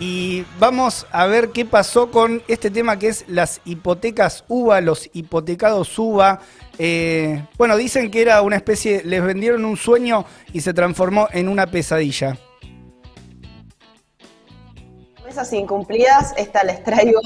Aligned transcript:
Y 0.00 0.46
vamos 0.60 1.06
a 1.10 1.26
ver 1.26 1.50
qué 1.50 1.64
pasó 1.64 2.12
con 2.12 2.40
este 2.46 2.70
tema 2.70 3.00
que 3.00 3.08
es 3.08 3.24
las 3.26 3.60
hipotecas 3.64 4.44
UBA, 4.46 4.80
los 4.80 5.10
hipotecados 5.12 5.98
UBA. 5.98 6.38
Eh, 6.78 7.44
bueno, 7.56 7.76
dicen 7.76 8.08
que 8.12 8.22
era 8.22 8.40
una 8.42 8.54
especie, 8.54 9.02
les 9.04 9.24
vendieron 9.24 9.64
un 9.64 9.76
sueño 9.76 10.24
y 10.52 10.60
se 10.60 10.72
transformó 10.72 11.26
en 11.32 11.48
una 11.48 11.66
pesadilla. 11.66 12.38
Promesas 15.16 15.52
incumplidas, 15.52 16.32
esta 16.36 16.62
les 16.62 16.84
traigo 16.84 17.20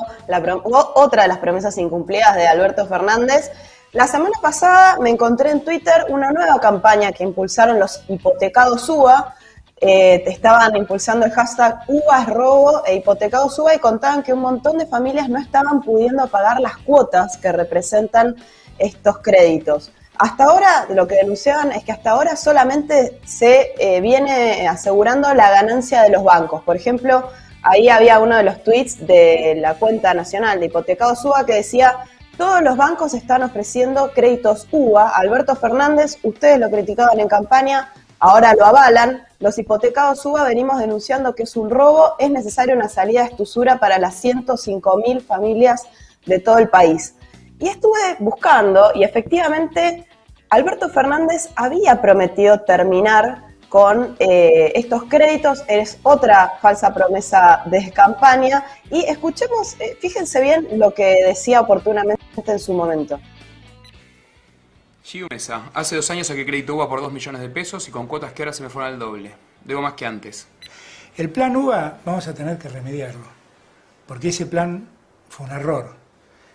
otra 0.95 1.23
de 1.23 1.29
las 1.29 1.39
promesas 1.39 1.77
incumplidas 1.77 2.35
de 2.37 2.47
Alberto 2.47 2.87
Fernández. 2.87 3.51
La 3.93 4.07
semana 4.07 4.39
pasada 4.41 4.97
me 4.99 5.11
encontré 5.11 5.51
en 5.51 5.63
Twitter 5.63 6.07
una 6.09 6.31
nueva 6.31 6.59
campaña 6.59 7.13
que 7.13 7.23
impulsaron 7.23 7.79
los 7.79 8.03
hipotecados 8.09 8.89
UBA 8.89 9.35
eh, 9.85 10.23
estaban 10.29 10.77
impulsando 10.77 11.27
el 11.27 11.33
hashtag 11.33 11.81
uvas 11.89 12.29
robo 12.29 12.85
e 12.87 12.95
hipotecados 12.95 13.59
UBA 13.59 13.75
y 13.75 13.79
contaban 13.81 14.23
que 14.23 14.33
un 14.33 14.39
montón 14.39 14.79
de 14.79 14.87
familias 14.87 15.29
no 15.29 15.41
estaban 15.41 15.83
pudiendo 15.83 16.25
pagar 16.29 16.61
las 16.61 16.77
cuotas 16.77 17.37
que 17.37 17.51
representan 17.51 18.37
estos 18.79 19.19
créditos. 19.19 19.91
Hasta 20.19 20.45
ahora 20.45 20.87
lo 20.91 21.09
que 21.09 21.17
denunciaban 21.17 21.73
es 21.73 21.83
que 21.83 21.91
hasta 21.91 22.13
ahora 22.13 22.37
solamente 22.37 23.19
se 23.27 23.75
eh, 23.77 24.01
viene 24.01 24.69
asegurando 24.69 25.35
la 25.35 25.51
ganancia 25.51 26.03
de 26.03 26.11
los 26.11 26.23
bancos. 26.23 26.63
Por 26.63 26.77
ejemplo, 26.77 27.29
ahí 27.65 27.89
había 27.89 28.21
uno 28.21 28.37
de 28.37 28.45
los 28.45 28.63
tweets 28.63 29.05
de 29.05 29.57
la 29.57 29.75
cuenta 29.75 30.15
nacional 30.15 30.61
de 30.61 30.67
hipotecados 30.67 31.25
UBA 31.25 31.45
que 31.45 31.55
decía 31.55 32.05
todos 32.37 32.63
los 32.63 32.77
bancos 32.77 33.15
están 33.15 33.43
ofreciendo 33.43 34.13
créditos 34.13 34.69
UBA. 34.71 35.09
Alberto 35.09 35.57
Fernández, 35.57 36.19
ustedes 36.23 36.59
lo 36.59 36.71
criticaban 36.71 37.21
en 37.21 37.29
campaña, 37.29 37.93
ahora 38.23 38.55
lo 38.55 38.65
avalan. 38.65 39.27
Los 39.41 39.59
hipotecados 39.59 40.25
UBA 40.25 40.45
venimos 40.45 40.79
denunciando 40.79 41.35
que 41.35 41.43
es 41.43 41.57
un 41.57 41.69
robo, 41.69 42.15
es 42.19 42.31
necesaria 42.31 42.75
una 42.75 42.89
salida 42.89 43.23
de 43.23 43.31
estusura 43.31 43.81
para 43.81 43.99
las 43.99 44.15
105 44.15 44.97
mil 44.99 45.21
familias 45.21 45.83
de 46.25 46.39
todo 46.39 46.59
el 46.59 46.69
país. 46.69 47.17
Y 47.59 47.69
estuve 47.69 48.17
buscando 48.21 48.93
y 48.95 49.03
efectivamente 49.03 50.07
Alberto 50.51 50.89
Fernández 50.89 51.51
había 51.57 52.01
prometido 52.01 52.61
terminar 52.61 53.43
con 53.69 54.17
eh, 54.19 54.71
estos 54.75 55.05
créditos, 55.05 55.65
es 55.67 55.99
otra 56.03 56.59
falsa 56.61 56.95
promesa 56.95 57.63
de 57.67 57.91
campaña. 57.91 58.65
Y 58.91 59.05
escuchemos, 59.05 59.81
eh, 59.81 59.97
fíjense 60.01 60.41
bien 60.41 60.69
lo 60.79 60.95
que 60.95 61.25
decía 61.25 61.61
oportunamente 61.61 62.23
en 62.47 62.59
su 62.59 62.73
momento. 62.73 63.19
Gio 65.05 65.27
Mesa, 65.29 65.71
hace 65.75 65.97
dos 65.97 66.09
años 66.11 66.29
saqué 66.29 66.47
crédito 66.47 66.77
UBA 66.77 66.89
por 66.89 67.01
dos 67.01 67.13
millones 67.13 67.41
de 67.41 67.49
pesos 67.49 67.89
y 67.89 67.91
con 67.91 68.07
cuotas 68.07 68.33
que 68.33 68.43
ahora 68.43 68.53
se 68.53 68.63
me 68.63 68.69
fueron 68.69 68.93
al 68.93 68.99
doble. 69.01 69.35
Debo 69.65 69.83
más 69.83 69.95
que 69.95 70.07
antes. 70.07 70.47
El 71.17 71.29
plan 71.29 71.57
UBA 71.57 71.99
vamos 72.05 72.29
a 72.29 72.35
tener 72.35 72.57
que 72.57 72.69
remediarlo, 72.69 73.25
porque 74.07 74.29
ese 74.29 74.47
plan 74.47 74.87
fue 75.29 75.47
un 75.47 75.53
error. 75.53 75.95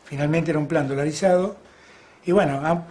Finalmente 0.05 0.51
era 0.51 0.59
un 0.59 0.67
plan 0.67 0.87
dolarizado 0.87 1.57
y 2.25 2.31
bueno, 2.31 2.85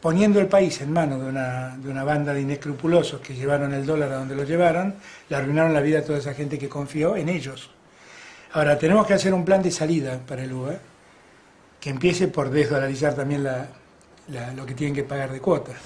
poniendo 0.00 0.40
el 0.40 0.48
país 0.48 0.80
en 0.80 0.92
manos 0.92 1.22
de 1.22 1.28
una, 1.28 1.76
de 1.76 1.88
una 1.88 2.02
banda 2.02 2.34
de 2.34 2.40
inescrupulosos 2.40 3.20
que 3.20 3.34
llevaron 3.34 3.72
el 3.74 3.86
dólar 3.86 4.10
a 4.10 4.16
donde 4.16 4.34
lo 4.34 4.42
llevaron, 4.42 4.96
le 5.28 5.36
arruinaron 5.36 5.72
la 5.72 5.82
vida 5.82 6.00
a 6.00 6.04
toda 6.04 6.18
esa 6.18 6.34
gente 6.34 6.58
que 6.58 6.68
confió 6.68 7.14
en 7.16 7.28
ellos. 7.28 7.70
Ahora, 8.52 8.76
tenemos 8.76 9.06
que 9.06 9.14
hacer 9.14 9.32
un 9.32 9.44
plan 9.44 9.62
de 9.62 9.70
salida 9.70 10.18
para 10.26 10.42
el 10.42 10.52
UBA, 10.52 10.78
que 11.80 11.90
empiece 11.90 12.26
por 12.26 12.50
desdolarizar 12.50 13.14
también 13.14 13.44
la, 13.44 13.68
lo 14.28 14.66
que 14.66 14.74
tienen 14.74 14.94
que 14.94 15.04
pagar 15.04 15.30
de 15.30 15.40
cuotas. 15.40 15.76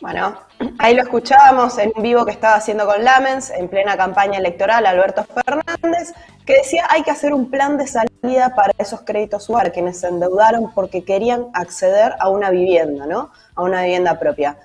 Bueno, 0.00 0.38
ahí 0.78 0.94
lo 0.94 1.02
escuchábamos 1.02 1.76
en 1.78 1.92
un 1.96 2.02
vivo 2.02 2.24
que 2.24 2.30
estaba 2.30 2.54
haciendo 2.54 2.86
con 2.86 3.02
Lamens 3.02 3.50
en 3.50 3.68
plena 3.68 3.96
campaña 3.96 4.38
electoral, 4.38 4.86
Alberto 4.86 5.24
Fernández, 5.24 6.14
que 6.46 6.54
decía 6.54 6.86
hay 6.88 7.02
que 7.02 7.10
hacer 7.10 7.34
un 7.34 7.50
plan 7.50 7.76
de 7.76 7.88
salida 7.88 8.54
para 8.54 8.72
esos 8.78 9.00
créditos 9.00 9.48
UAR, 9.48 9.72
quienes 9.72 9.98
se 9.98 10.06
endeudaron 10.06 10.72
porque 10.72 11.04
querían 11.04 11.48
acceder 11.52 12.14
a 12.20 12.28
una 12.28 12.50
vivienda, 12.50 13.06
¿no? 13.06 13.32
A 13.56 13.62
una 13.62 13.82
vivienda 13.82 14.20
propia. 14.20 14.56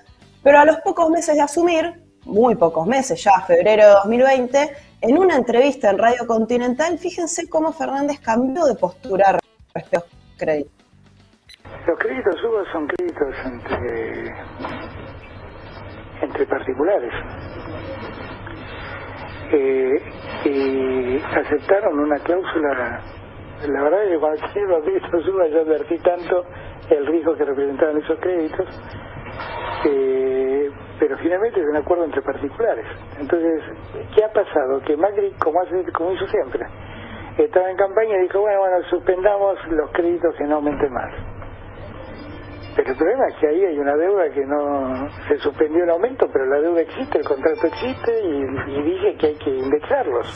Pero 0.44 0.60
a 0.60 0.64
los 0.64 0.76
pocos 0.78 1.10
meses 1.10 1.34
de 1.34 1.42
asumir, 1.42 2.04
muy 2.24 2.54
pocos 2.54 2.86
meses, 2.86 3.22
ya 3.22 3.40
febrero 3.44 3.86
de 3.86 3.90
2020, 3.90 4.76
en 5.00 5.18
una 5.18 5.34
entrevista 5.34 5.90
en 5.90 5.98
Radio 5.98 6.28
Continental, 6.28 6.96
fíjense 6.96 7.48
cómo 7.48 7.72
Fernández 7.72 8.20
cambió 8.20 8.66
de 8.66 8.76
postura 8.76 9.32
respecto 9.74 9.98
a 9.98 10.00
los 10.00 10.38
créditos. 10.38 10.83
Los 11.86 11.98
créditos 11.98 12.42
UBA 12.42 12.64
son 12.72 12.86
créditos 12.86 13.34
entre, 13.44 14.34
entre 16.22 16.46
particulares. 16.46 17.12
Eh, 19.52 20.02
y 20.46 21.22
aceptaron 21.36 21.98
una 21.98 22.16
cláusula. 22.20 23.00
La 23.68 23.82
verdad 23.82 24.04
es 24.04 24.10
que 24.12 24.18
cuando 24.18 24.46
hicieron 24.46 24.70
los 24.70 24.82
créditos 24.82 25.28
UBA 25.28 25.46
yo 25.48 25.60
advertí 25.60 25.98
tanto 25.98 26.44
el 26.88 27.06
riesgo 27.06 27.36
que 27.36 27.44
representaban 27.44 27.98
esos 27.98 28.18
créditos, 28.18 28.66
eh, 29.84 30.70
pero 30.98 31.18
finalmente 31.18 31.60
es 31.60 31.66
un 31.66 31.76
acuerdo 31.76 32.04
entre 32.04 32.22
particulares. 32.22 32.86
Entonces, 33.20 33.62
¿qué 34.14 34.24
ha 34.24 34.32
pasado? 34.32 34.80
Que 34.86 34.96
Macri, 34.96 35.32
como, 35.32 35.60
hace, 35.60 35.84
como 35.92 36.12
hizo 36.12 36.26
siempre, 36.28 36.66
estaba 37.36 37.70
en 37.70 37.76
campaña 37.76 38.16
y 38.16 38.22
dijo, 38.22 38.40
bueno, 38.40 38.60
bueno, 38.60 38.82
suspendamos 38.88 39.58
los 39.68 39.90
créditos 39.92 40.34
que 40.36 40.44
no 40.44 40.56
aumenten 40.56 40.92
más 40.92 41.33
pero 42.74 42.90
el 42.90 42.96
problema 42.96 43.28
es 43.28 43.34
que 43.40 43.48
ahí 43.48 43.64
hay 43.64 43.78
una 43.78 43.96
deuda 43.96 44.30
que 44.32 44.44
no 44.44 45.08
se 45.28 45.38
suspendió 45.38 45.84
el 45.84 45.90
aumento, 45.90 46.28
pero 46.32 46.46
la 46.46 46.60
deuda 46.60 46.80
existe, 46.80 47.18
el 47.18 47.24
contrato 47.24 47.66
existe 47.66 48.20
y, 48.22 48.82
dice 48.82 49.16
que 49.18 49.26
hay 49.26 49.34
que 49.36 49.50
indexarlos. 49.50 50.26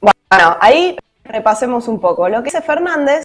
Bueno, 0.00 0.56
ahí 0.60 0.96
repasemos 1.24 1.88
un 1.88 2.00
poco. 2.00 2.28
Lo 2.28 2.38
que 2.38 2.44
dice 2.44 2.62
Fernández, 2.62 3.24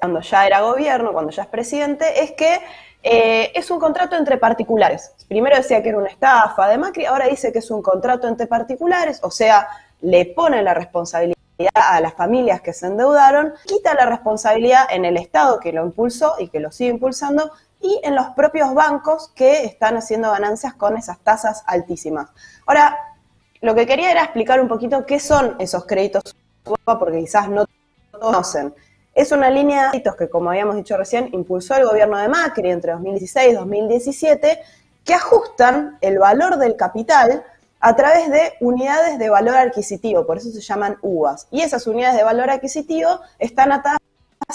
cuando 0.00 0.20
ya 0.20 0.46
era 0.46 0.60
gobierno, 0.62 1.12
cuando 1.12 1.30
ya 1.30 1.42
es 1.42 1.48
presidente, 1.48 2.22
es 2.22 2.32
que 2.32 2.58
eh, 3.02 3.52
es 3.54 3.70
un 3.70 3.78
contrato 3.78 4.16
entre 4.16 4.38
particulares. 4.38 5.14
Primero 5.28 5.56
decía 5.56 5.82
que 5.82 5.90
era 5.90 5.98
una 5.98 6.08
estafa 6.08 6.68
de 6.68 6.78
Macri, 6.78 7.04
ahora 7.04 7.26
dice 7.26 7.52
que 7.52 7.58
es 7.58 7.70
un 7.70 7.82
contrato 7.82 8.26
entre 8.26 8.46
particulares, 8.46 9.20
o 9.22 9.30
sea, 9.30 9.68
le 10.00 10.26
pone 10.26 10.62
la 10.62 10.74
responsabilidad 10.74 11.33
a 11.74 12.00
las 12.00 12.14
familias 12.14 12.60
que 12.60 12.72
se 12.72 12.86
endeudaron, 12.86 13.54
quita 13.64 13.94
la 13.94 14.06
responsabilidad 14.06 14.86
en 14.90 15.04
el 15.04 15.16
Estado 15.16 15.60
que 15.60 15.72
lo 15.72 15.84
impulsó 15.84 16.34
y 16.38 16.48
que 16.48 16.60
lo 16.60 16.72
sigue 16.72 16.90
impulsando 16.90 17.52
y 17.80 18.00
en 18.02 18.14
los 18.14 18.28
propios 18.30 18.74
bancos 18.74 19.30
que 19.34 19.64
están 19.64 19.96
haciendo 19.96 20.30
ganancias 20.30 20.74
con 20.74 20.96
esas 20.96 21.18
tasas 21.20 21.62
altísimas. 21.66 22.30
Ahora, 22.66 22.98
lo 23.60 23.74
que 23.74 23.86
quería 23.86 24.10
era 24.10 24.24
explicar 24.24 24.60
un 24.60 24.68
poquito 24.68 25.06
qué 25.06 25.20
son 25.20 25.56
esos 25.58 25.84
créditos 25.84 26.34
porque 26.84 27.18
quizás 27.18 27.48
no 27.48 27.66
conocen. 28.10 28.74
Es 29.14 29.30
una 29.32 29.50
línea 29.50 29.84
de 29.84 29.88
créditos 29.90 30.16
que, 30.16 30.28
como 30.28 30.50
habíamos 30.50 30.76
dicho 30.76 30.96
recién, 30.96 31.28
impulsó 31.32 31.76
el 31.76 31.84
gobierno 31.84 32.18
de 32.18 32.28
Macri 32.28 32.70
entre 32.70 32.92
2016 32.92 33.52
y 33.52 33.54
2017, 33.54 34.60
que 35.04 35.14
ajustan 35.14 35.98
el 36.00 36.18
valor 36.18 36.56
del 36.56 36.76
capital 36.76 37.44
a 37.84 37.94
través 37.94 38.30
de 38.30 38.54
unidades 38.60 39.18
de 39.18 39.28
valor 39.28 39.56
adquisitivo, 39.56 40.26
por 40.26 40.38
eso 40.38 40.50
se 40.50 40.62
llaman 40.62 40.96
UVAs. 41.02 41.48
Y 41.50 41.60
esas 41.60 41.86
unidades 41.86 42.16
de 42.16 42.24
valor 42.24 42.48
adquisitivo 42.48 43.20
están 43.38 43.72
atadas 43.72 44.00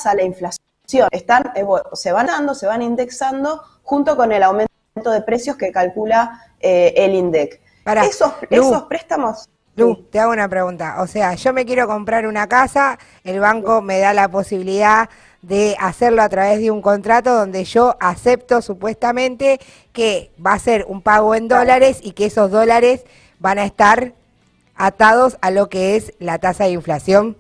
a 0.04 0.16
la 0.16 0.24
inflación, 0.24 1.08
están, 1.12 1.52
eh, 1.56 1.64
se 1.94 2.12
van 2.12 2.26
dando, 2.26 2.56
se 2.56 2.66
van 2.66 2.82
indexando 2.82 3.62
junto 3.84 4.18
con 4.18 4.32
el 4.32 4.42
aumento 4.42 4.72
de 4.96 5.22
precios 5.22 5.58
que 5.58 5.72
calcula 5.72 6.42
eh, 6.60 6.92
el 6.98 7.14
INDEC. 7.14 7.62
Para, 7.84 8.04
esos, 8.04 8.34
esos 8.50 8.82
préstamos... 8.84 9.48
Lu, 9.76 10.08
te 10.10 10.20
hago 10.20 10.32
una 10.32 10.50
pregunta. 10.50 10.96
O 11.00 11.06
sea, 11.06 11.36
yo 11.36 11.54
me 11.54 11.68
quiero 11.68 11.88
comprar 11.88 12.26
una 12.26 12.48
casa, 12.48 12.98
el 13.24 13.40
banco 13.40 13.84
me 13.84 14.00
da 14.00 14.12
la 14.12 14.28
posibilidad 14.28 15.08
de 15.42 15.76
hacerlo 15.80 16.22
a 16.22 16.30
través 16.30 16.60
de 16.60 16.72
un 16.72 16.82
contrato 16.82 17.34
donde 17.34 17.64
yo 17.64 17.96
acepto 18.00 18.62
supuestamente 18.62 19.60
que 19.94 20.32
va 20.46 20.54
a 20.54 20.60
ser 20.60 20.86
un 20.88 21.02
pago 21.02 21.36
en 21.36 21.48
dólares 21.48 22.00
y 22.04 22.12
que 22.12 22.26
esos 22.26 22.52
dólares 22.52 23.06
van 23.40 23.60
a 23.60 23.66
estar 23.66 24.14
atados 24.76 25.38
a 25.42 25.52
lo 25.52 25.70
que 25.70 25.96
es 25.96 26.14
la 26.20 26.40
tasa 26.40 26.66
de 26.66 26.72
inflación. 26.72 27.38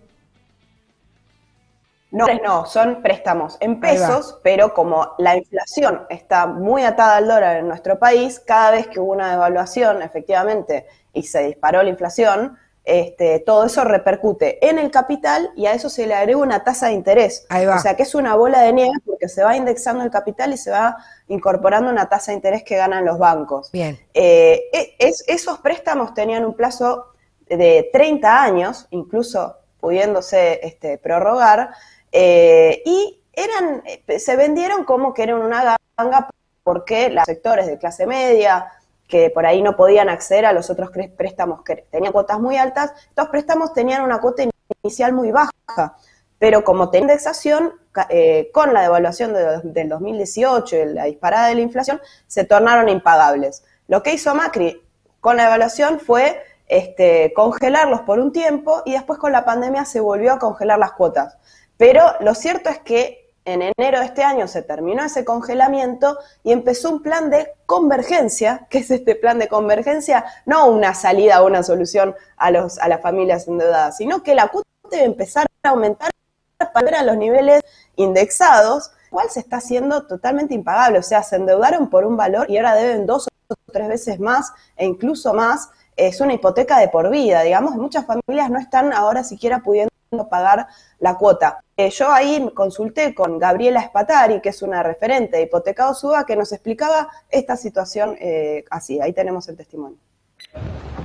No, 2.11 2.25
no, 2.43 2.65
son 2.65 3.03
préstamos 3.03 3.57
en 3.59 3.79
pesos, 3.79 4.39
pero 4.43 4.73
como 4.73 5.13
la 5.19 5.37
inflación 5.37 6.07
está 6.09 6.47
muy 6.47 6.81
atada 6.83 7.17
al 7.17 7.27
dólar 7.27 7.57
en 7.57 7.67
nuestro 7.67 7.99
país, 7.99 8.39
cada 8.39 8.71
vez 8.71 8.87
que 8.87 8.99
hubo 8.99 9.11
una 9.11 9.29
devaluación, 9.29 10.01
efectivamente, 10.01 10.87
y 11.13 11.23
se 11.23 11.43
disparó 11.43 11.83
la 11.83 11.89
inflación, 11.89 12.57
este, 12.89 13.39
todo 13.39 13.65
eso 13.65 13.83
repercute 13.83 14.67
en 14.67 14.79
el 14.79 14.89
capital 14.89 15.51
y 15.55 15.67
a 15.67 15.73
eso 15.73 15.89
se 15.89 16.07
le 16.07 16.15
agrega 16.15 16.39
una 16.39 16.63
tasa 16.63 16.87
de 16.87 16.93
interés. 16.93 17.45
O 17.49 17.79
sea 17.79 17.95
que 17.95 18.03
es 18.03 18.15
una 18.15 18.35
bola 18.35 18.61
de 18.61 18.73
nieve 18.73 18.97
porque 19.05 19.29
se 19.29 19.43
va 19.43 19.55
indexando 19.55 20.03
el 20.03 20.09
capital 20.09 20.53
y 20.53 20.57
se 20.57 20.71
va 20.71 20.97
incorporando 21.27 21.91
una 21.91 22.09
tasa 22.09 22.31
de 22.31 22.37
interés 22.37 22.63
que 22.63 22.77
ganan 22.77 23.05
los 23.05 23.19
bancos. 23.19 23.71
Bien. 23.71 23.99
Eh, 24.13 24.69
e, 24.73 25.13
esos 25.27 25.59
préstamos 25.59 26.15
tenían 26.15 26.43
un 26.45 26.55
plazo 26.55 27.13
de 27.47 27.89
30 27.93 28.43
años, 28.43 28.87
incluso 28.89 29.57
pudiéndose 29.79 30.59
este, 30.63 30.97
prorrogar, 30.97 31.69
eh, 32.11 32.81
y 32.85 33.21
eran, 33.33 33.83
se 34.17 34.35
vendieron 34.35 34.83
como 34.83 35.13
que 35.13 35.23
eran 35.23 35.41
una 35.41 35.77
ganga 35.95 36.29
porque 36.63 37.09
los 37.09 37.25
sectores 37.25 37.67
de 37.67 37.77
clase 37.77 38.05
media, 38.05 38.71
que 39.09 39.31
por 39.31 39.47
ahí 39.47 39.63
no 39.63 39.75
podían 39.75 40.07
acceder 40.07 40.45
a 40.45 40.53
los 40.53 40.69
otros 40.69 40.91
préstamos 41.17 41.63
que 41.63 41.87
tenían 41.89 42.13
cuotas 42.13 42.39
muy 42.39 42.57
altas, 42.57 42.93
estos 43.09 43.27
préstamos 43.29 43.73
tenían 43.73 44.03
una 44.03 44.21
cuota 44.21 44.43
inicial 44.83 45.13
muy 45.13 45.31
baja, 45.31 45.97
pero 46.37 46.63
como 46.63 46.91
tenía 46.91 47.07
indexación, 47.07 47.73
eh, 48.09 48.51
con 48.53 48.71
la 48.71 48.83
devaluación 48.83 49.33
del 49.33 49.89
2018 49.89 50.75
y 50.77 50.85
la 50.93 51.05
disparada 51.05 51.47
de 51.47 51.55
la 51.55 51.61
inflación, 51.61 51.99
se 52.27 52.43
tornaron 52.43 52.87
impagables. 52.87 53.63
Lo 53.87 54.03
que 54.03 54.13
hizo 54.13 54.35
Macri 54.35 54.79
con 55.19 55.37
la 55.37 55.45
devaluación 55.45 55.99
fue 55.99 56.43
este, 56.67 57.33
congelarlos 57.33 58.01
por 58.01 58.19
un 58.19 58.31
tiempo 58.31 58.83
y 58.85 58.91
después 58.91 59.17
con 59.17 59.31
la 59.31 59.43
pandemia 59.43 59.85
se 59.85 59.99
volvió 59.99 60.33
a 60.33 60.39
congelar 60.39 60.77
las 60.77 60.91
cuotas. 60.91 61.35
Pero 61.77 62.03
lo 62.19 62.35
cierto 62.35 62.69
es 62.69 62.77
que 62.77 63.28
en 63.45 63.61
enero 63.61 63.99
de 63.99 64.05
este 64.05 64.23
año 64.23 64.47
se 64.47 64.61
terminó 64.61 65.03
ese 65.03 65.25
congelamiento 65.25 66.17
y 66.43 66.51
empezó 66.51 66.89
un 66.89 67.01
plan 67.01 67.29
de 67.29 67.53
convergencia. 67.65 68.67
¿Qué 68.69 68.79
es 68.79 68.91
este 68.91 69.15
plan 69.15 69.39
de 69.39 69.47
convergencia? 69.47 70.25
No 70.45 70.67
una 70.67 70.93
salida 70.93 71.41
o 71.41 71.47
una 71.47 71.63
solución 71.63 72.15
a, 72.37 72.51
los, 72.51 72.77
a 72.79 72.87
las 72.87 73.01
familias 73.01 73.47
endeudadas, 73.47 73.97
sino 73.97 74.23
que 74.23 74.35
la 74.35 74.49
cuota 74.49 74.69
debe 74.91 75.05
empezar 75.05 75.47
a 75.63 75.69
aumentar 75.69 76.11
para 76.57 76.85
ver 76.85 76.95
a 76.95 77.03
los 77.03 77.17
niveles 77.17 77.61
indexados, 77.95 78.91
cual 79.09 79.29
se 79.29 79.39
está 79.39 79.57
haciendo 79.57 80.05
totalmente 80.05 80.53
impagable. 80.53 80.99
O 80.99 81.03
sea, 81.03 81.23
se 81.23 81.37
endeudaron 81.37 81.89
por 81.89 82.05
un 82.05 82.17
valor 82.17 82.49
y 82.49 82.57
ahora 82.57 82.75
deben 82.75 83.05
dos 83.05 83.27
o 83.27 83.55
tres 83.71 83.87
veces 83.87 84.19
más 84.19 84.51
e 84.75 84.85
incluso 84.85 85.33
más. 85.33 85.69
Es 85.95 86.21
una 86.21 86.33
hipoteca 86.33 86.79
de 86.79 86.87
por 86.87 87.09
vida, 87.09 87.41
digamos. 87.41 87.75
Muchas 87.75 88.05
familias 88.05 88.49
no 88.49 88.59
están 88.59 88.93
ahora 88.93 89.23
siquiera 89.23 89.59
pudiendo 89.59 89.88
pagar 90.29 90.67
la 90.99 91.15
cuota. 91.15 91.63
Eh, 91.77 91.89
yo 91.91 92.11
ahí 92.11 92.49
consulté 92.55 93.13
con 93.13 93.37
Gabriela 93.37 93.81
Spatari, 93.83 94.41
que 94.41 94.49
es 94.49 94.61
una 94.61 94.81
referente 94.81 95.37
de 95.37 95.43
Hipotecado 95.43 95.93
Suba, 95.93 96.25
que 96.25 96.35
nos 96.35 96.51
explicaba 96.51 97.09
esta 97.29 97.55
situación 97.55 98.15
eh, 98.19 98.65
así. 98.69 98.99
Ahí 98.99 99.13
tenemos 99.13 99.47
el 99.49 99.57
testimonio. 99.57 99.97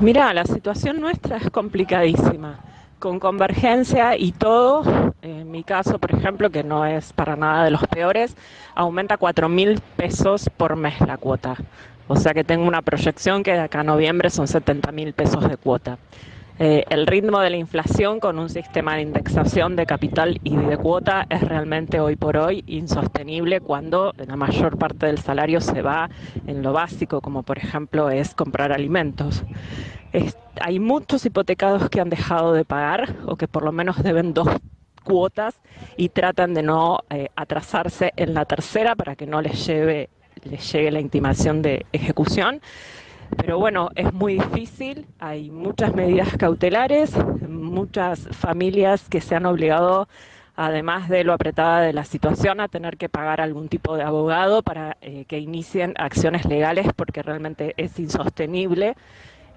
Mira, 0.00 0.32
la 0.32 0.44
situación 0.44 1.00
nuestra 1.00 1.36
es 1.36 1.50
complicadísima. 1.50 2.60
Con 2.98 3.20
convergencia 3.20 4.16
y 4.16 4.32
todo, 4.32 5.12
en 5.20 5.50
mi 5.50 5.62
caso, 5.62 5.98
por 5.98 6.14
ejemplo, 6.14 6.48
que 6.48 6.64
no 6.64 6.86
es 6.86 7.12
para 7.12 7.36
nada 7.36 7.64
de 7.64 7.70
los 7.70 7.86
peores, 7.86 8.34
aumenta 8.74 9.18
4 9.18 9.48
mil 9.50 9.80
pesos 9.96 10.48
por 10.56 10.76
mes 10.76 10.98
la 11.00 11.18
cuota. 11.18 11.56
O 12.08 12.16
sea 12.16 12.32
que 12.32 12.44
tengo 12.44 12.66
una 12.66 12.80
proyección 12.80 13.42
que 13.42 13.52
de 13.52 13.60
acá 13.60 13.80
a 13.80 13.84
noviembre 13.84 14.30
son 14.30 14.48
70 14.48 14.90
mil 14.92 15.12
pesos 15.12 15.46
de 15.46 15.58
cuota. 15.58 15.98
Eh, 16.60 16.84
el 16.88 17.08
ritmo 17.08 17.40
de 17.40 17.50
la 17.50 17.56
inflación 17.56 18.20
con 18.20 18.38
un 18.38 18.48
sistema 18.48 18.94
de 18.94 19.02
indexación 19.02 19.74
de 19.74 19.86
capital 19.86 20.40
y 20.44 20.56
de 20.56 20.76
cuota 20.76 21.26
es 21.28 21.40
realmente 21.40 21.98
hoy 21.98 22.14
por 22.14 22.36
hoy 22.36 22.62
insostenible 22.68 23.60
cuando 23.60 24.14
la 24.16 24.36
mayor 24.36 24.78
parte 24.78 25.06
del 25.06 25.18
salario 25.18 25.60
se 25.60 25.82
va 25.82 26.08
en 26.46 26.62
lo 26.62 26.72
básico, 26.72 27.20
como 27.20 27.42
por 27.42 27.58
ejemplo 27.58 28.08
es 28.08 28.36
comprar 28.36 28.72
alimentos. 28.72 29.42
hay 30.60 30.78
muchos 30.78 31.26
hipotecados 31.26 31.90
que 31.90 32.00
han 32.00 32.08
dejado 32.08 32.52
de 32.52 32.64
pagar 32.64 33.16
o 33.26 33.34
que 33.34 33.48
por 33.48 33.64
lo 33.64 33.72
menos 33.72 34.00
deben 34.00 34.32
dos 34.32 34.48
cuotas 35.02 35.60
y 35.96 36.10
tratan 36.10 36.54
de 36.54 36.62
no 36.62 37.00
eh, 37.10 37.30
atrasarse 37.34 38.12
en 38.16 38.32
la 38.32 38.44
tercera 38.44 38.94
para 38.94 39.16
que 39.16 39.26
no 39.26 39.42
les 39.42 39.66
lleve 39.66 40.08
les 40.44 40.72
llegue 40.72 40.90
la 40.90 41.00
intimación 41.00 41.62
de 41.62 41.86
ejecución. 41.92 42.60
Pero 43.36 43.58
bueno, 43.58 43.90
es 43.94 44.12
muy 44.12 44.34
difícil, 44.34 45.06
hay 45.18 45.50
muchas 45.50 45.94
medidas 45.94 46.36
cautelares, 46.36 47.12
muchas 47.48 48.28
familias 48.30 49.08
que 49.08 49.20
se 49.20 49.34
han 49.34 49.46
obligado, 49.46 50.08
además 50.56 51.08
de 51.08 51.24
lo 51.24 51.32
apretada 51.32 51.80
de 51.80 51.92
la 51.92 52.04
situación, 52.04 52.60
a 52.60 52.68
tener 52.68 52.96
que 52.96 53.08
pagar 53.08 53.40
algún 53.40 53.68
tipo 53.68 53.96
de 53.96 54.02
abogado 54.02 54.62
para 54.62 54.96
eh, 55.00 55.24
que 55.26 55.38
inicien 55.38 55.94
acciones 55.98 56.44
legales 56.44 56.86
porque 56.96 57.22
realmente 57.22 57.74
es 57.76 57.98
insostenible 57.98 58.94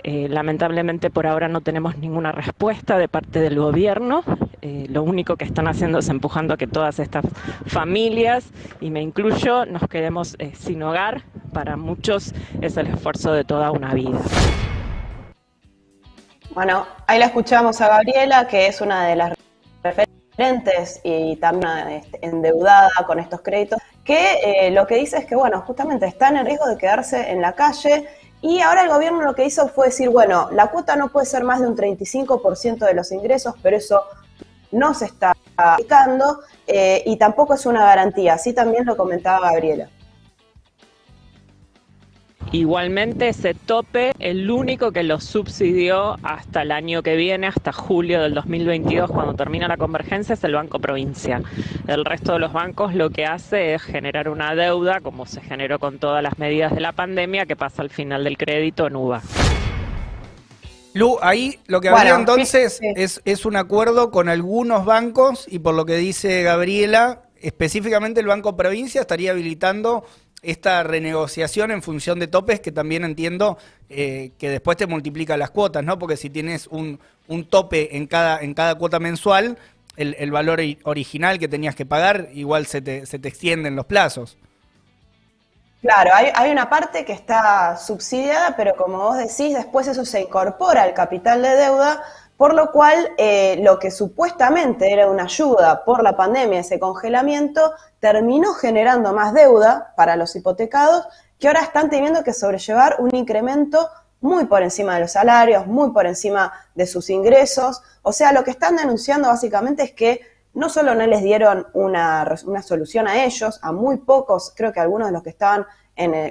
eh, 0.04 0.28
lamentablemente 0.30 1.10
por 1.10 1.26
ahora 1.28 1.48
no 1.48 1.62
tenemos 1.62 1.98
ninguna 1.98 2.32
respuesta 2.32 2.98
de 2.98 3.08
parte 3.08 3.40
del 3.40 3.58
gobierno. 3.60 4.24
Eh, 4.62 4.86
lo 4.90 5.04
único 5.04 5.36
que 5.36 5.46
están 5.46 5.68
haciendo 5.68 6.00
es 6.00 6.10
empujando 6.10 6.54
a 6.54 6.58
que 6.58 6.68
todas 6.68 7.00
estas 7.00 7.26
familias, 7.66 8.46
y 8.82 8.90
me 8.90 9.02
incluyo, 9.02 9.66
nos 9.66 9.88
quedemos 9.88 10.36
eh, 10.40 10.54
sin 10.58 10.82
hogar. 10.84 11.24
Para 11.54 11.78
muchos 11.78 12.34
es 12.62 12.78
el 12.78 12.88
esfuerzo 12.88 13.34
de 13.34 13.44
toda 13.44 13.72
una 13.72 13.94
vida. 13.94 14.20
Bueno, 16.52 16.86
ahí 17.06 17.20
la 17.20 17.28
escuchamos 17.28 17.80
a 17.82 17.88
Gabriela, 17.88 18.48
que 18.48 18.68
es 18.68 18.82
una 18.82 19.06
de 19.08 19.16
las 19.16 19.34
referentes 19.84 21.02
y 21.04 21.36
también 21.38 21.90
este, 21.90 22.26
endeudada 22.26 22.90
con 23.06 23.20
estos 23.20 23.42
créditos, 23.42 23.80
que 24.04 24.70
lo 24.72 24.88
que 24.88 24.96
dice 24.96 25.18
es 25.18 25.26
que, 25.26 25.36
bueno, 25.36 25.62
justamente 25.62 26.06
están 26.06 26.38
en 26.38 26.46
riesgo 26.46 26.66
de 26.68 26.78
quedarse 26.78 27.32
en 27.32 27.42
la 27.42 27.54
calle 27.54 28.08
y 28.42 28.60
ahora 28.62 28.84
el 28.84 28.90
gobierno 28.90 29.22
lo 29.22 29.34
que 29.34 29.46
hizo 29.46 29.68
fue 29.68 29.88
decir, 29.88 30.10
bueno, 30.10 30.50
la 30.52 30.68
cuota 30.68 30.96
no 30.96 31.10
puede 31.10 31.26
ser 31.26 31.44
más 31.44 31.60
de 31.60 31.68
un 31.68 31.76
35% 31.76 32.86
de 32.86 32.94
los 32.94 33.12
ingresos, 33.12 33.56
pero 33.64 33.78
eso 33.78 34.04
no 34.72 34.94
se 34.94 35.06
está 35.06 35.34
aplicando 35.56 36.40
eh, 36.66 37.04
y 37.06 37.18
tampoco 37.18 37.54
es 37.54 37.66
una 37.66 37.86
garantía. 37.86 38.34
Así 38.34 38.54
también 38.54 38.86
lo 38.86 38.96
comentaba 38.98 39.52
Gabriela. 39.52 39.90
Igualmente 42.54 43.28
ese 43.28 43.54
tope, 43.54 44.14
el 44.20 44.50
único 44.50 44.94
que 44.94 45.04
lo 45.04 45.20
subsidió 45.20 46.16
hasta 46.24 46.62
el 46.62 46.72
año 46.72 47.04
que 47.04 47.18
viene, 47.18 47.48
hasta 47.48 47.74
julio 47.74 48.22
del 48.22 48.34
2022, 48.34 49.12
cuando 49.12 49.34
termina 49.34 49.68
la 49.68 49.76
convergencia, 49.76 50.34
es 50.34 50.44
el 50.46 50.54
Banco 50.54 50.80
Provincia. 50.80 51.42
El 51.88 52.06
resto 52.06 52.34
de 52.34 52.40
los 52.40 52.54
bancos 52.54 52.96
lo 52.96 53.10
que 53.10 53.26
hace 53.26 53.74
es 53.74 53.82
generar 53.82 54.30
una 54.30 54.56
deuda, 54.56 55.02
como 55.02 55.26
se 55.26 55.42
generó 55.42 55.78
con 55.78 56.00
todas 56.00 56.24
las 56.24 56.40
medidas 56.40 56.74
de 56.74 56.80
la 56.80 56.94
pandemia, 56.94 57.46
que 57.46 57.58
pasa 57.58 57.82
al 57.82 57.90
final 57.90 58.24
del 58.24 58.38
crédito 58.38 58.88
en 58.88 58.96
UVA. 58.96 59.22
Lu, 60.98 61.18
ahí 61.22 61.60
lo 61.68 61.80
que 61.80 61.90
habría 61.90 62.16
entonces 62.16 62.80
es, 62.96 63.22
es 63.24 63.46
un 63.46 63.56
acuerdo 63.56 64.12
con 64.12 64.30
algunos 64.30 64.86
bancos 64.86 65.46
y 65.48 65.60
por 65.60 65.76
lo 65.76 65.86
que 65.86 65.98
dice 65.98 66.44
Gabriela, 66.44 67.22
específicamente 67.40 68.20
el 68.20 68.28
Banco 68.28 68.56
Provincia 68.56 69.02
estaría 69.02 69.32
habilitando 69.32 70.06
esta 70.42 70.84
renegociación 70.84 71.72
en 71.72 71.82
función 71.82 72.20
de 72.20 72.28
topes 72.28 72.60
que 72.60 72.72
también 72.72 73.04
entiendo 73.04 73.58
eh, 73.90 74.32
que 74.38 74.50
después 74.50 74.78
te 74.78 74.88
multiplica 74.88 75.36
las 75.38 75.52
cuotas, 75.52 75.84
¿no? 75.84 75.98
Porque 75.98 76.18
si 76.18 76.30
tienes 76.30 76.68
un, 76.68 77.00
un 77.28 77.46
tope 77.46 77.98
en 77.98 78.08
cada, 78.08 78.40
en 78.42 78.54
cada 78.54 78.76
cuota 78.76 79.00
mensual, 79.00 79.58
el, 79.96 80.16
el, 80.20 80.32
valor 80.32 80.60
original 80.84 81.40
que 81.40 81.48
tenías 81.48 81.76
que 81.76 81.86
pagar 81.86 82.30
igual 82.34 82.68
se 82.68 82.82
te, 82.82 83.06
se 83.06 83.18
te 83.18 83.28
extienden 83.28 83.76
los 83.76 83.86
plazos. 83.86 84.38
Claro, 85.88 86.12
hay, 86.14 86.32
hay, 86.36 86.52
una 86.52 86.70
parte 86.70 87.06
que 87.06 87.14
está 87.14 87.78
subsidiada, 87.78 88.56
pero 88.58 88.76
como 88.76 88.98
vos 88.98 89.18
decís, 89.18 89.56
después 89.56 89.88
eso 89.88 90.04
se 90.04 90.20
incorpora 90.20 90.84
al 90.84 90.94
capital 90.94 91.42
de 91.42 91.56
deuda 91.56 92.04
por 92.38 92.54
lo 92.54 92.72
cual, 92.72 93.14
eh, 93.18 93.58
lo 93.64 93.80
que 93.80 93.90
supuestamente 93.90 94.94
era 94.94 95.10
una 95.10 95.24
ayuda 95.24 95.84
por 95.84 96.04
la 96.04 96.16
pandemia, 96.16 96.60
ese 96.60 96.80
congelamiento, 96.80 97.74
terminó 98.00 98.54
generando 98.54 99.12
más 99.12 99.34
deuda 99.34 99.94
para 99.98 100.16
los 100.16 100.36
hipotecados 100.36 101.08
que 101.40 101.48
ahora 101.48 101.62
están 101.62 101.90
teniendo 101.90 102.24
que 102.24 102.34
sobrellevar 102.34 102.98
un 103.00 103.16
incremento 103.16 103.90
muy 104.22 104.46
por 104.46 104.62
encima 104.62 104.96
de 104.96 105.02
los 105.02 105.12
salarios, 105.14 105.66
muy 105.66 105.92
por 105.92 106.06
encima 106.06 106.54
de 106.76 106.86
sus 106.86 107.10
ingresos. 107.10 107.82
O 108.04 108.14
sea, 108.14 108.32
lo 108.32 108.44
que 108.44 108.52
están 108.52 108.76
denunciando 108.76 109.30
básicamente 109.30 109.84
es 109.84 109.92
que 109.92 110.22
no 110.58 110.70
solo 110.70 110.96
no 110.96 111.06
les 111.06 111.22
dieron 111.22 111.68
una, 111.74 112.28
una 112.46 112.64
solución 112.64 113.08
a 113.08 113.24
ellos, 113.26 113.60
a 113.62 113.72
muy 113.72 113.98
pocos, 113.98 114.52
creo 114.56 114.74
que 114.74 114.80
algunos 114.80 115.08
de 115.08 115.14
los 115.14 115.22
que 115.22 115.30
estaban 115.30 115.68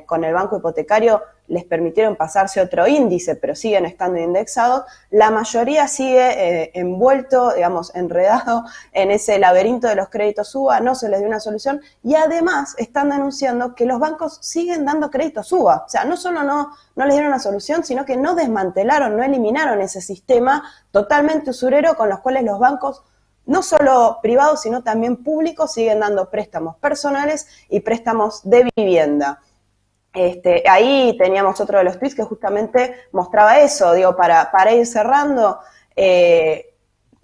con 0.04 0.25
el 0.25 0.35
banco 0.35 0.59
hipotecario 0.59 1.23
les 1.49 1.64
permitieron 1.64 2.16
pasarse 2.16 2.61
otro 2.61 2.88
índice, 2.88 3.37
pero 3.37 3.54
siguen 3.54 3.87
estando 3.87 4.18
indexados, 4.18 4.83
la 5.11 5.30
mayoría 5.30 5.87
sigue 5.87 6.62
eh, 6.62 6.71
envuelto, 6.75 7.52
digamos, 7.52 7.95
enredado 7.95 8.64
en 8.92 9.12
ese 9.12 9.38
laberinto 9.38 9.87
de 9.87 9.95
los 9.95 10.09
créditos 10.09 10.52
UBA, 10.56 10.80
no 10.80 10.97
se 10.97 11.09
les 11.09 11.21
dio 11.21 11.28
una 11.28 11.38
solución 11.38 11.80
y 12.02 12.16
además 12.16 12.75
están 12.78 13.11
denunciando 13.11 13.76
que 13.76 13.87
los 13.87 14.00
bancos 14.00 14.38
siguen 14.42 14.85
dando 14.85 15.09
créditos 15.09 15.52
UBA. 15.52 15.85
O 15.87 15.88
sea, 15.88 16.04
no 16.04 16.16
solo 16.16 16.42
no, 16.42 16.73
no 16.97 17.04
les 17.04 17.14
dieron 17.14 17.28
una 17.28 17.38
solución, 17.38 17.85
sino 17.85 18.04
que 18.04 18.16
no 18.16 18.35
desmantelaron, 18.35 19.16
no 19.16 19.23
eliminaron 19.23 19.80
ese 19.80 20.00
sistema 20.00 20.64
totalmente 20.90 21.50
usurero 21.50 21.97
con 21.97 22.09
los 22.09 22.18
cuales 22.21 22.42
los 22.42 22.59
bancos 22.59 23.04
no 23.46 23.62
solo 23.62 24.18
privados, 24.20 24.62
sino 24.62 24.82
también 24.82 25.22
públicos, 25.22 25.72
siguen 25.72 26.00
dando 26.00 26.28
préstamos 26.28 26.76
personales 26.76 27.46
y 27.68 27.80
préstamos 27.80 28.48
de 28.48 28.68
vivienda. 28.76 29.40
Este, 30.12 30.64
ahí 30.68 31.16
teníamos 31.18 31.60
otro 31.60 31.78
de 31.78 31.84
los 31.84 31.98
tweets 31.98 32.14
que 32.14 32.22
justamente 32.22 32.94
mostraba 33.12 33.60
eso, 33.60 33.92
digo, 33.92 34.16
para, 34.16 34.50
para 34.50 34.72
ir 34.72 34.86
cerrando, 34.86 35.60
eh, 35.94 36.74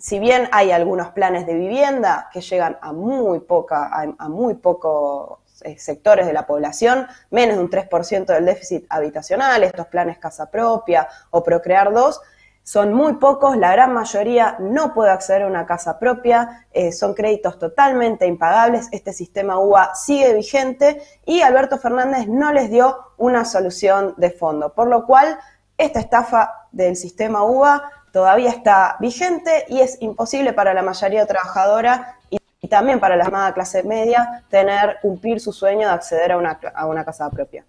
si 0.02 0.18
bien 0.18 0.48
hay 0.52 0.72
algunos 0.72 1.10
planes 1.10 1.46
de 1.46 1.54
vivienda 1.54 2.28
que 2.32 2.40
llegan 2.40 2.76
a 2.82 2.92
muy 2.92 3.38
poca, 3.40 3.88
a, 4.18 4.28
muy 4.28 4.54
pocos 4.54 5.38
eh, 5.62 5.78
sectores 5.78 6.26
de 6.26 6.32
la 6.32 6.44
población, 6.44 7.06
menos 7.30 7.56
de 7.56 7.62
un 7.62 7.70
3% 7.70 8.26
del 8.26 8.44
déficit 8.44 8.84
habitacional, 8.88 9.62
estos 9.62 9.86
planes 9.86 10.18
casa 10.18 10.50
propia 10.50 11.08
o 11.30 11.44
procrear 11.44 11.92
dos, 11.92 12.20
son 12.62 12.92
muy 12.92 13.14
pocos, 13.14 13.56
la 13.56 13.72
gran 13.72 13.92
mayoría 13.92 14.56
no 14.60 14.94
puede 14.94 15.10
acceder 15.10 15.42
a 15.42 15.46
una 15.46 15.66
casa 15.66 15.98
propia, 15.98 16.66
eh, 16.72 16.92
son 16.92 17.14
créditos 17.14 17.58
totalmente 17.58 18.26
impagables, 18.26 18.88
este 18.92 19.12
sistema 19.12 19.58
UBA 19.58 19.94
sigue 19.94 20.32
vigente 20.34 21.02
y 21.26 21.42
Alberto 21.42 21.78
Fernández 21.78 22.28
no 22.28 22.52
les 22.52 22.70
dio 22.70 22.96
una 23.16 23.44
solución 23.44 24.14
de 24.16 24.30
fondo, 24.30 24.74
por 24.74 24.86
lo 24.86 25.06
cual 25.06 25.38
esta 25.76 25.98
estafa 25.98 26.68
del 26.70 26.96
sistema 26.96 27.42
UBA 27.42 27.90
todavía 28.12 28.50
está 28.50 28.96
vigente 29.00 29.64
y 29.68 29.80
es 29.80 30.00
imposible 30.00 30.52
para 30.52 30.72
la 30.74 30.82
mayoría 30.82 31.26
trabajadora 31.26 32.18
y, 32.30 32.38
también 32.68 33.00
para 33.00 33.16
la 33.16 33.24
llamada 33.24 33.52
clase 33.52 33.82
media 33.82 34.44
tener, 34.48 34.98
cumplir 35.02 35.40
su 35.40 35.52
sueño 35.52 35.88
de 35.88 35.94
acceder 35.94 36.32
a 36.32 36.36
una, 36.38 36.58
a 36.74 36.86
una 36.86 37.04
casa 37.04 37.28
propia. 37.28 37.64